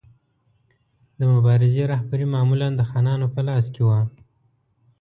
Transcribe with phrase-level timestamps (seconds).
[1.19, 3.99] د مبارزې رهبري معمولا د خانانو په لاس کې وه.